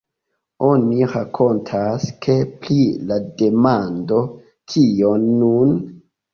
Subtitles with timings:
[0.69, 2.79] Oni rakontas, ke pri
[3.13, 4.21] la demando
[4.75, 5.81] "Kion nun?